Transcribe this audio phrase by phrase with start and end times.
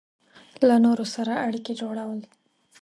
[0.67, 2.19] له نورو سره اړیکې جوړول